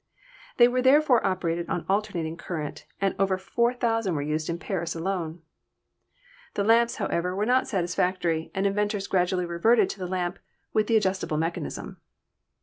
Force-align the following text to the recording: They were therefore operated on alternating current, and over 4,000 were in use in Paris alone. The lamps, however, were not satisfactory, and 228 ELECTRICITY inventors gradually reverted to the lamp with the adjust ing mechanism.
They 0.57 0.67
were 0.67 0.81
therefore 0.81 1.23
operated 1.23 1.69
on 1.69 1.85
alternating 1.87 2.35
current, 2.35 2.87
and 2.99 3.13
over 3.19 3.37
4,000 3.37 4.15
were 4.15 4.23
in 4.23 4.29
use 4.29 4.49
in 4.49 4.57
Paris 4.57 4.95
alone. 4.95 5.43
The 6.55 6.63
lamps, 6.63 6.95
however, 6.95 7.35
were 7.35 7.45
not 7.45 7.67
satisfactory, 7.67 8.49
and 8.55 8.63
228 8.65 8.65
ELECTRICITY 8.65 8.81
inventors 8.81 9.07
gradually 9.07 9.45
reverted 9.45 9.89
to 9.91 9.99
the 9.99 10.07
lamp 10.11 10.39
with 10.73 10.87
the 10.87 10.97
adjust 10.97 11.23
ing 11.23 11.37
mechanism. 11.37 11.97